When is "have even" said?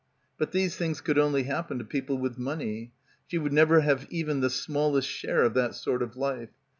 3.81-4.39